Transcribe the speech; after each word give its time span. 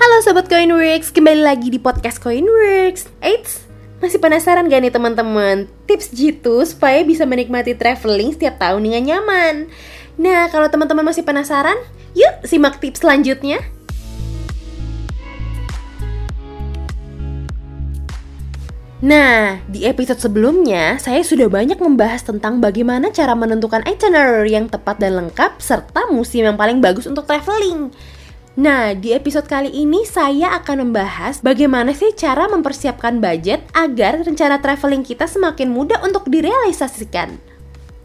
Halo 0.00 0.16
Sobat 0.20 0.52
Coinworks, 0.52 1.08
kembali 1.08 1.40
lagi 1.40 1.72
di 1.72 1.80
podcast 1.80 2.20
Coinworks 2.20 3.08
Eits, 3.24 3.64
masih 4.04 4.20
penasaran 4.20 4.68
gak 4.68 4.84
nih 4.84 4.92
teman-teman 4.92 5.64
tips 5.88 6.12
jitu 6.12 6.60
supaya 6.68 7.00
bisa 7.00 7.24
menikmati 7.24 7.72
traveling 7.72 8.36
setiap 8.36 8.60
tahun 8.60 8.84
dengan 8.84 9.02
nyaman? 9.08 9.72
Nah, 10.20 10.52
kalau 10.52 10.68
teman-teman 10.68 11.08
masih 11.08 11.24
penasaran, 11.24 11.80
yuk 12.12 12.44
simak 12.44 12.76
tips 12.76 13.00
selanjutnya. 13.00 13.64
Nah, 19.00 19.64
di 19.64 19.88
episode 19.88 20.20
sebelumnya 20.20 21.00
saya 21.00 21.24
sudah 21.24 21.48
banyak 21.48 21.80
membahas 21.80 22.20
tentang 22.20 22.60
bagaimana 22.60 23.08
cara 23.08 23.32
menentukan 23.32 23.80
itinerary 23.88 24.52
yang 24.52 24.68
tepat 24.68 25.00
dan 25.00 25.16
lengkap 25.16 25.56
serta 25.56 26.12
musim 26.12 26.44
yang 26.44 26.60
paling 26.60 26.84
bagus 26.84 27.08
untuk 27.08 27.24
traveling. 27.24 27.88
Nah, 28.60 28.92
di 28.92 29.16
episode 29.16 29.48
kali 29.48 29.72
ini 29.72 30.04
saya 30.04 30.52
akan 30.60 30.92
membahas 30.92 31.40
bagaimana 31.40 31.96
sih 31.96 32.12
cara 32.12 32.44
mempersiapkan 32.52 33.24
budget 33.24 33.64
agar 33.72 34.20
rencana 34.20 34.60
traveling 34.60 35.00
kita 35.00 35.24
semakin 35.24 35.72
mudah 35.72 36.04
untuk 36.04 36.28
direalisasikan. 36.28 37.40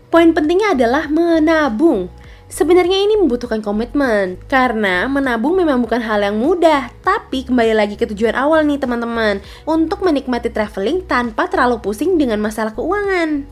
Poin 0.08 0.32
pentingnya 0.32 0.80
adalah 0.80 1.12
menabung. 1.12 2.08
Sebenarnya 2.46 3.02
ini 3.02 3.18
membutuhkan 3.18 3.60
komitmen, 3.60 4.38
karena 4.46 5.10
menabung 5.10 5.58
memang 5.58 5.82
bukan 5.82 6.00
hal 6.00 6.22
yang 6.22 6.38
mudah, 6.38 6.94
tapi 7.02 7.44
kembali 7.44 7.74
lagi 7.74 7.98
ke 7.98 8.06
tujuan 8.10 8.38
awal 8.38 8.64
nih 8.64 8.78
teman-teman, 8.78 9.42
untuk 9.66 10.06
menikmati 10.06 10.54
traveling 10.54 11.04
tanpa 11.10 11.50
terlalu 11.50 11.82
pusing 11.82 12.22
dengan 12.22 12.38
masalah 12.38 12.72
keuangan. 12.72 13.44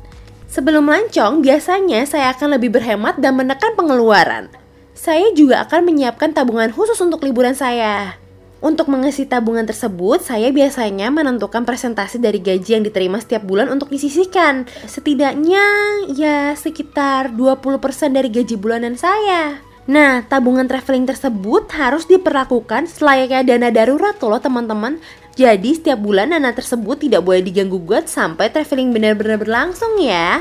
Sebelum 0.46 0.86
lancong, 0.86 1.42
biasanya 1.42 2.06
saya 2.06 2.30
akan 2.32 2.62
lebih 2.62 2.70
berhemat 2.70 3.18
dan 3.18 3.34
menekan 3.34 3.74
pengeluaran 3.74 4.54
saya 4.94 5.34
juga 5.36 5.66
akan 5.66 5.90
menyiapkan 5.90 6.32
tabungan 6.32 6.72
khusus 6.72 6.96
untuk 7.02 7.26
liburan 7.26 7.58
saya. 7.58 8.16
Untuk 8.64 8.88
mengisi 8.88 9.28
tabungan 9.28 9.68
tersebut, 9.68 10.24
saya 10.24 10.48
biasanya 10.48 11.12
menentukan 11.12 11.68
presentasi 11.68 12.16
dari 12.16 12.40
gaji 12.40 12.80
yang 12.80 12.84
diterima 12.88 13.20
setiap 13.20 13.44
bulan 13.44 13.68
untuk 13.68 13.92
disisihkan. 13.92 14.72
Setidaknya 14.88 15.68
ya 16.16 16.56
sekitar 16.56 17.36
20% 17.36 18.16
dari 18.16 18.32
gaji 18.32 18.56
bulanan 18.56 18.96
saya. 18.96 19.60
Nah, 19.84 20.24
tabungan 20.32 20.64
traveling 20.64 21.04
tersebut 21.04 21.68
harus 21.76 22.08
diperlakukan 22.08 22.88
selayaknya 22.88 23.44
dana 23.44 23.68
darurat 23.68 24.16
loh 24.24 24.40
teman-teman. 24.40 24.96
Jadi 25.36 25.76
setiap 25.76 26.00
bulan 26.00 26.32
dana 26.32 26.56
tersebut 26.56 27.04
tidak 27.04 27.20
boleh 27.20 27.44
diganggu 27.44 27.84
gugat 27.84 28.08
sampai 28.08 28.48
traveling 28.48 28.96
benar-benar 28.96 29.44
berlangsung 29.44 30.00
ya. 30.00 30.40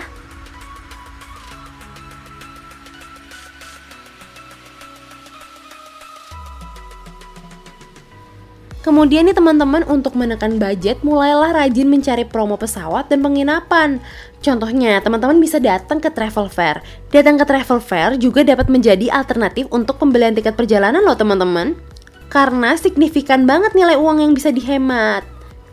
Kemudian 8.82 9.30
nih 9.30 9.38
teman-teman 9.38 9.86
untuk 9.86 10.18
menekan 10.18 10.58
budget 10.58 11.06
mulailah 11.06 11.54
rajin 11.54 11.86
mencari 11.86 12.26
promo 12.26 12.58
pesawat 12.58 13.06
dan 13.06 13.22
penginapan. 13.22 14.02
Contohnya 14.42 14.98
teman-teman 14.98 15.38
bisa 15.38 15.62
datang 15.62 16.02
ke 16.02 16.10
travel 16.10 16.50
fair. 16.50 16.82
Datang 17.14 17.38
ke 17.38 17.46
travel 17.46 17.78
fair 17.78 18.18
juga 18.18 18.42
dapat 18.42 18.66
menjadi 18.66 19.06
alternatif 19.14 19.70
untuk 19.70 20.02
pembelian 20.02 20.34
tiket 20.34 20.58
perjalanan 20.58 20.98
loh 20.98 21.14
teman-teman. 21.14 21.78
Karena 22.26 22.74
signifikan 22.74 23.46
banget 23.46 23.70
nilai 23.78 23.94
uang 23.94 24.18
yang 24.18 24.34
bisa 24.34 24.50
dihemat. 24.50 25.22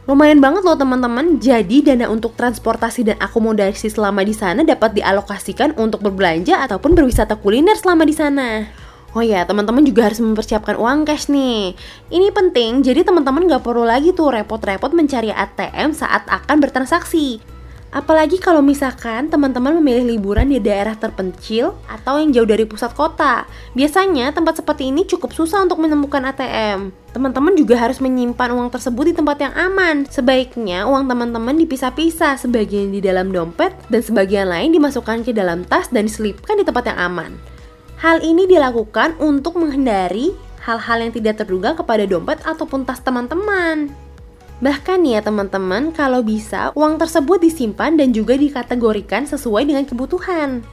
Lumayan 0.05 0.37
banget 0.37 0.61
loh 0.61 0.77
teman-teman. 0.77 1.41
Jadi 1.41 1.81
dana 1.81 2.13
untuk 2.13 2.37
transportasi 2.37 3.09
dan 3.09 3.17
akomodasi 3.17 3.89
selama 3.89 4.21
di 4.21 4.37
sana 4.37 4.61
dapat 4.61 4.93
dialokasikan 4.93 5.73
untuk 5.81 6.05
berbelanja 6.05 6.61
ataupun 6.61 6.93
berwisata 6.93 7.41
kuliner 7.41 7.73
selama 7.73 8.05
di 8.05 8.13
sana. 8.13 8.69
Oh 9.17 9.25
ya, 9.25 9.41
teman-teman 9.41 9.81
juga 9.81 10.05
harus 10.05 10.21
mempersiapkan 10.21 10.77
uang 10.77 11.01
cash 11.09 11.33
nih. 11.33 11.73
Ini 12.13 12.29
penting, 12.29 12.85
jadi 12.85 13.01
teman-teman 13.01 13.49
nggak 13.49 13.65
perlu 13.65 13.81
lagi 13.81 14.13
tuh 14.13 14.29
repot-repot 14.29 14.93
mencari 14.93 15.33
ATM 15.33 15.97
saat 15.97 16.29
akan 16.29 16.61
bertransaksi. 16.61 17.41
Apalagi 17.89 18.37
kalau 18.37 18.61
misalkan 18.61 19.33
teman-teman 19.33 19.81
memilih 19.81 20.13
liburan 20.13 20.45
di 20.53 20.61
daerah 20.61 20.93
terpencil 20.93 21.73
atau 21.89 22.21
yang 22.21 22.29
jauh 22.29 22.45
dari 22.45 22.69
pusat 22.69 22.93
kota. 22.93 23.49
Biasanya 23.73 24.29
tempat 24.29 24.61
seperti 24.61 24.93
ini 24.93 25.09
cukup 25.09 25.33
susah 25.33 25.65
untuk 25.65 25.81
menemukan 25.81 26.21
ATM. 26.29 26.93
Teman-teman 27.09 27.57
juga 27.57 27.81
harus 27.81 27.97
menyimpan 27.97 28.53
uang 28.53 28.69
tersebut 28.69 29.09
di 29.09 29.13
tempat 29.17 29.41
yang 29.41 29.53
aman. 29.57 30.05
Sebaiknya 30.05 30.85
uang 30.85 31.09
teman-teman 31.09 31.57
dipisah-pisah, 31.65 32.37
sebagian 32.37 32.93
di 32.93 33.01
dalam 33.01 33.33
dompet 33.33 33.73
dan 33.89 34.05
sebagian 34.05 34.53
lain 34.53 34.69
dimasukkan 34.69 35.25
ke 35.25 35.33
dalam 35.33 35.65
tas 35.65 35.89
dan 35.89 36.05
diselipkan 36.05 36.61
di 36.61 36.65
tempat 36.69 36.93
yang 36.93 37.01
aman. 37.01 37.58
Hal 37.99 38.23
ini 38.23 38.47
dilakukan 38.47 39.19
untuk 39.19 39.59
menghindari 39.59 40.31
hal-hal 40.63 41.03
yang 41.03 41.11
tidak 41.11 41.43
terduga 41.43 41.75
kepada 41.75 42.07
dompet 42.07 42.39
ataupun 42.47 42.87
tas 42.87 43.03
teman-teman. 43.03 43.91
Bahkan 44.63 45.03
ya 45.03 45.19
teman-teman, 45.19 45.91
kalau 45.91 46.23
bisa 46.23 46.71
uang 46.79 46.99
tersebut 46.99 47.43
disimpan 47.43 47.99
dan 47.99 48.15
juga 48.15 48.39
dikategorikan 48.39 49.27
sesuai 49.27 49.67
dengan 49.67 49.83
kebutuhan. 49.87 50.63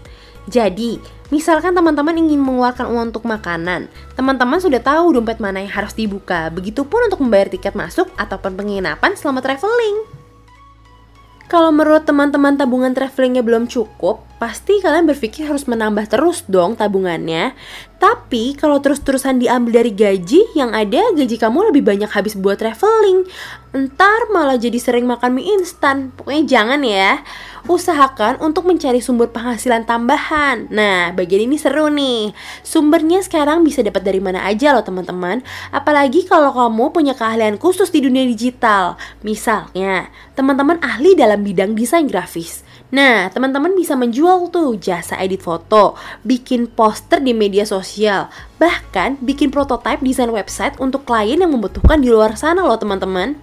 Jadi, 0.47 1.03
misalkan 1.34 1.75
teman-teman 1.75 2.14
ingin 2.14 2.38
mengeluarkan 2.38 2.94
uang 2.94 3.14
untuk 3.14 3.26
makanan, 3.26 3.91
teman-teman 4.14 4.62
sudah 4.62 4.78
tahu 4.78 5.14
dompet 5.19 5.43
mana 5.43 5.62
yang 5.62 5.70
harus 5.70 5.94
dibuka. 5.94 6.50
Begitupun 6.54 7.10
untuk 7.10 7.22
membayar 7.22 7.50
tiket 7.50 7.75
masuk 7.75 8.06
ataupun 8.14 8.54
penginapan 8.54 9.19
selama 9.19 9.43
traveling. 9.43 10.06
Kalau 11.47 11.70
menurut 11.70 12.03
teman-teman 12.06 12.58
tabungan 12.58 12.91
travelingnya 12.91 13.43
belum 13.47 13.70
cukup, 13.70 14.25
pasti 14.37 14.85
kalian 14.85 15.09
berpikir 15.09 15.49
harus 15.49 15.65
menambah 15.65 16.13
terus 16.13 16.45
dong 16.45 16.77
tabungannya. 16.77 17.57
Tapi 17.97 18.53
kalau 18.61 18.77
terus-terusan 18.85 19.41
diambil 19.41 19.81
dari 19.81 19.93
gaji, 19.97 20.53
yang 20.53 20.77
ada 20.77 21.01
gaji 21.17 21.41
kamu 21.41 21.73
lebih 21.73 21.81
banyak 21.81 22.13
habis 22.13 22.37
buat 22.37 22.61
traveling. 22.61 23.25
Ntar 23.73 24.29
malah 24.37 24.61
jadi 24.61 24.77
sering 24.77 25.09
makan 25.09 25.41
mie 25.41 25.57
instan. 25.57 26.13
Pokoknya 26.13 26.45
jangan 26.45 26.81
ya. 26.85 27.25
Usahakan 27.65 28.45
untuk 28.45 28.69
mencari 28.69 29.01
sumber 29.01 29.33
penghasilan 29.33 29.89
tambahan. 29.89 30.69
Nah, 30.69 31.17
bagian 31.17 31.49
ini 31.49 31.57
seru 31.57 31.89
nih. 31.89 32.37
Sumbernya 32.61 33.25
sekarang 33.25 33.65
bisa 33.65 33.81
dapat 33.81 34.05
dari 34.05 34.21
mana 34.21 34.45
aja 34.45 34.77
loh 34.77 34.85
teman-teman. 34.85 35.41
Apalagi 35.73 36.29
kalau 36.29 36.53
kamu 36.53 36.93
punya 36.93 37.17
keahlian 37.17 37.57
khusus 37.57 37.89
di 37.89 38.05
dunia 38.05 38.29
digital. 38.29 39.01
Misalnya, 39.25 40.13
teman-teman 40.37 40.77
ahli 40.85 41.17
dalam 41.17 41.41
bidang 41.41 41.73
desain 41.73 42.05
grafis 42.05 42.66
Nah, 42.95 43.27
teman-teman 43.35 43.75
bisa 43.75 43.99
menjual 43.99 44.47
tuh 44.55 44.79
jasa 44.79 45.19
edit 45.19 45.43
foto, 45.43 45.99
bikin 46.23 46.71
poster 46.71 47.19
di 47.19 47.35
media 47.35 47.67
sosial, 47.67 48.31
bahkan 48.63 49.19
bikin 49.19 49.51
prototipe 49.51 50.07
desain 50.07 50.31
website 50.31 50.79
untuk 50.79 51.03
klien 51.03 51.43
yang 51.43 51.51
membutuhkan 51.51 51.99
di 51.99 52.07
luar 52.07 52.39
sana 52.39 52.63
loh 52.63 52.79
teman-teman. 52.79 53.35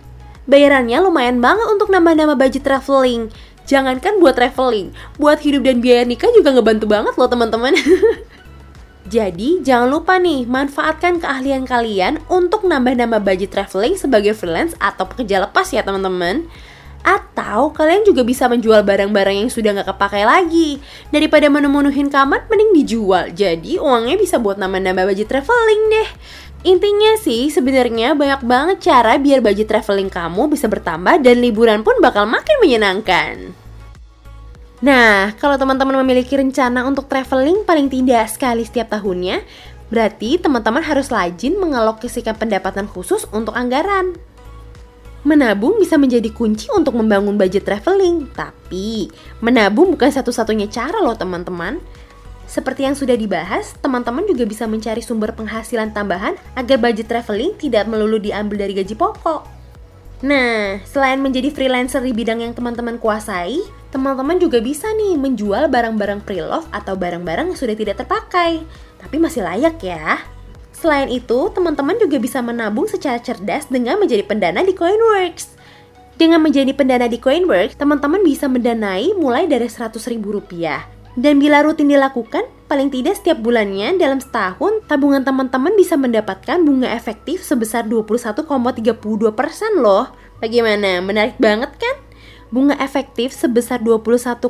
Bayarannya 0.48 1.00
lumayan 1.04 1.44
banget 1.44 1.68
untuk 1.68 1.92
nambah-nambah 1.92 2.40
budget 2.40 2.64
traveling. 2.64 3.28
Jangankan 3.68 4.20
buat 4.20 4.36
traveling, 4.36 4.96
buat 5.20 5.40
hidup 5.40 5.64
dan 5.64 5.80
biaya 5.80 6.04
nikah 6.04 6.32
juga 6.36 6.56
ngebantu 6.56 6.88
banget 6.88 7.16
loh 7.16 7.28
teman-teman. 7.28 7.76
Jadi, 9.14 9.60
jangan 9.60 9.92
lupa 9.92 10.16
nih, 10.20 10.48
manfaatkan 10.48 11.20
keahlian 11.20 11.68
kalian 11.68 12.24
untuk 12.32 12.64
nambah-nambah 12.64 13.20
budget 13.20 13.52
traveling 13.52 14.00
sebagai 14.00 14.32
freelance 14.32 14.72
atau 14.80 15.04
pekerja 15.04 15.44
lepas 15.44 15.68
ya 15.76 15.84
teman-teman. 15.84 16.48
Atau 17.04 17.76
kalian 17.76 18.08
juga 18.08 18.24
bisa 18.24 18.48
menjual 18.48 18.82
barang-barang 18.88 19.46
yang 19.46 19.52
sudah 19.52 19.76
nggak 19.76 19.92
kepakai 19.92 20.24
lagi. 20.24 20.80
Daripada 21.12 21.52
menemunuhin 21.52 22.08
kamar, 22.08 22.48
mending 22.48 22.72
dijual. 22.80 23.30
Jadi 23.36 23.76
uangnya 23.76 24.16
bisa 24.16 24.40
buat 24.40 24.56
nambah-nambah 24.56 25.12
budget 25.12 25.28
traveling 25.28 25.84
deh. 25.92 26.10
Intinya 26.64 27.20
sih 27.20 27.52
sebenarnya 27.52 28.16
banyak 28.16 28.48
banget 28.48 28.78
cara 28.88 29.20
biar 29.20 29.44
budget 29.44 29.68
traveling 29.68 30.08
kamu 30.08 30.48
bisa 30.48 30.72
bertambah 30.72 31.20
dan 31.20 31.44
liburan 31.44 31.84
pun 31.84 32.00
bakal 32.00 32.24
makin 32.24 32.56
menyenangkan. 32.64 33.52
Nah, 34.80 35.36
kalau 35.40 35.60
teman-teman 35.60 36.00
memiliki 36.04 36.40
rencana 36.40 36.88
untuk 36.88 37.12
traveling 37.12 37.68
paling 37.68 37.92
tidak 37.92 38.32
sekali 38.32 38.64
setiap 38.64 38.96
tahunnya, 38.96 39.44
berarti 39.92 40.40
teman-teman 40.40 40.84
harus 40.84 41.12
rajin 41.12 41.60
mengalokasikan 41.60 42.36
pendapatan 42.40 42.88
khusus 42.88 43.28
untuk 43.36 43.56
anggaran. 43.56 44.16
Menabung 45.24 45.80
bisa 45.80 45.96
menjadi 45.96 46.28
kunci 46.36 46.68
untuk 46.76 47.00
membangun 47.00 47.40
budget 47.40 47.64
traveling, 47.64 48.28
tapi 48.36 49.08
menabung 49.40 49.96
bukan 49.96 50.12
satu-satunya 50.12 50.68
cara 50.68 51.00
loh 51.00 51.16
teman-teman. 51.16 51.80
Seperti 52.44 52.84
yang 52.84 52.94
sudah 52.94 53.16
dibahas, 53.16 53.72
teman-teman 53.80 54.28
juga 54.28 54.44
bisa 54.44 54.68
mencari 54.68 55.00
sumber 55.00 55.32
penghasilan 55.32 55.96
tambahan 55.96 56.36
agar 56.60 56.76
budget 56.76 57.08
traveling 57.08 57.56
tidak 57.56 57.88
melulu 57.88 58.20
diambil 58.20 58.68
dari 58.68 58.76
gaji 58.76 59.00
pokok. 59.00 59.48
Nah, 60.24 60.80
selain 60.88 61.20
menjadi 61.20 61.52
freelancer 61.52 62.00
di 62.00 62.12
bidang 62.12 62.44
yang 62.44 62.52
teman-teman 62.56 63.00
kuasai, 63.00 63.60
teman-teman 63.92 64.40
juga 64.40 64.60
bisa 64.60 64.92
nih 64.92 65.20
menjual 65.20 65.72
barang-barang 65.72 66.24
pre-love 66.24 66.68
atau 66.72 66.96
barang-barang 66.96 67.52
yang 67.52 67.60
sudah 67.60 67.76
tidak 67.76 68.00
terpakai, 68.00 68.64
tapi 69.00 69.16
masih 69.20 69.44
layak 69.44 69.80
ya. 69.84 70.33
Selain 70.84 71.08
itu, 71.08 71.48
teman-teman 71.56 71.96
juga 71.96 72.20
bisa 72.20 72.44
menabung 72.44 72.92
secara 72.92 73.16
cerdas 73.16 73.72
dengan 73.72 73.96
menjadi 74.04 74.20
pendana 74.28 74.68
di 74.68 74.76
Coinworks. 74.76 75.56
Dengan 76.20 76.44
menjadi 76.44 76.76
pendana 76.76 77.08
di 77.08 77.24
Coinworks, 77.24 77.80
teman-teman 77.80 78.20
bisa 78.20 78.52
mendanai 78.52 79.16
mulai 79.16 79.48
dari 79.48 79.72
100 79.72 79.96
ribu 80.12 80.36
rupiah. 80.36 80.84
Dan 81.16 81.40
bila 81.40 81.64
rutin 81.64 81.88
dilakukan, 81.88 82.52
paling 82.68 82.92
tidak 82.92 83.16
setiap 83.16 83.40
bulannya 83.40 83.96
dalam 83.96 84.20
setahun 84.20 84.84
tabungan 84.92 85.24
teman-teman 85.24 85.72
bisa 85.80 85.96
mendapatkan 85.96 86.60
bunga 86.60 86.92
efektif 86.92 87.48
sebesar 87.48 87.88
21,32% 87.88 88.44
loh. 89.80 90.12
Bagaimana? 90.44 91.00
Menarik 91.00 91.40
banget 91.40 91.80
kan? 91.80 91.96
Bunga 92.54 92.78
efektif 92.78 93.34
sebesar 93.34 93.82
21,32% 93.82 94.46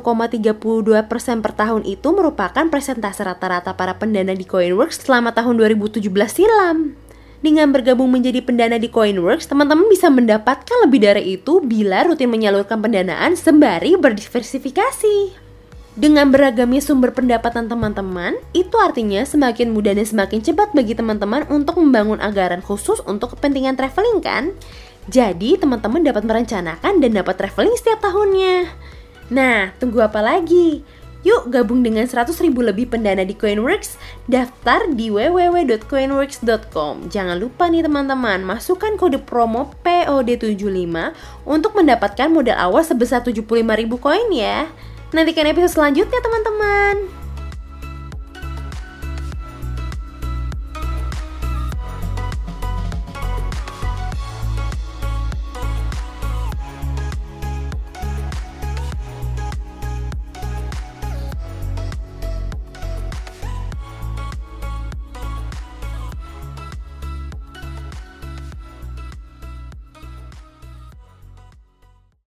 per 1.40 1.52
tahun 1.56 1.88
itu 1.88 2.04
merupakan 2.12 2.68
presentase 2.68 3.24
rata-rata 3.24 3.72
para 3.72 3.96
pendana 3.96 4.36
di 4.36 4.44
Coinworks 4.44 5.08
selama 5.08 5.32
tahun 5.32 5.56
2017 5.56 6.04
silam. 6.28 7.00
Dengan 7.40 7.72
bergabung 7.72 8.12
menjadi 8.12 8.44
pendana 8.44 8.76
di 8.76 8.92
Coinworks, 8.92 9.48
teman-teman 9.48 9.88
bisa 9.88 10.12
mendapatkan 10.12 10.84
lebih 10.84 11.00
dari 11.00 11.40
itu 11.40 11.64
bila 11.64 12.04
rutin 12.04 12.28
menyalurkan 12.28 12.76
pendanaan 12.84 13.40
sembari 13.40 13.96
berdiversifikasi. 13.96 15.40
Dengan 15.96 16.28
beragamnya 16.28 16.84
sumber 16.84 17.16
pendapatan 17.16 17.72
teman-teman, 17.72 18.36
itu 18.52 18.76
artinya 18.76 19.24
semakin 19.24 19.72
mudah 19.72 19.96
dan 19.96 20.04
semakin 20.04 20.44
cepat 20.44 20.76
bagi 20.76 20.92
teman-teman 20.92 21.48
untuk 21.48 21.80
membangun 21.80 22.20
anggaran 22.20 22.60
khusus 22.60 23.00
untuk 23.08 23.38
kepentingan 23.38 23.80
traveling 23.80 24.20
kan? 24.20 24.52
Jadi 25.08 25.60
teman-teman 25.60 26.00
dapat 26.00 26.24
merencanakan 26.24 27.00
dan 27.00 27.10
dapat 27.12 27.36
traveling 27.36 27.76
setiap 27.76 28.00
tahunnya. 28.00 28.72
Nah, 29.28 29.72
tunggu 29.76 30.00
apa 30.04 30.24
lagi? 30.24 30.84
Yuk 31.24 31.48
gabung 31.48 31.80
dengan 31.80 32.04
100 32.04 32.36
ribu 32.44 32.60
lebih 32.60 32.92
pendana 32.92 33.24
di 33.24 33.32
Coinworks, 33.32 33.96
daftar 34.28 34.92
di 34.92 35.08
www.coinworks.com. 35.08 37.08
Jangan 37.08 37.40
lupa 37.40 37.72
nih 37.72 37.80
teman-teman, 37.80 38.44
masukkan 38.44 38.92
kode 39.00 39.24
promo 39.24 39.72
POD75 39.80 41.16
untuk 41.48 41.72
mendapatkan 41.72 42.28
modal 42.28 42.60
awal 42.60 42.84
sebesar 42.84 43.24
75 43.24 43.56
ribu 43.56 43.96
koin 43.96 44.28
ya. 44.36 44.68
Nantikan 45.16 45.48
episode 45.48 45.80
selanjutnya 45.80 46.20
teman-teman. 46.20 47.23